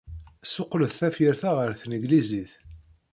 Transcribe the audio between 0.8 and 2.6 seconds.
tafyirt-a ɣer tneglizit.